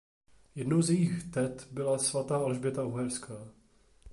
[0.55, 3.47] Jednou z jejích tet byla svatá Alžběta Uherská.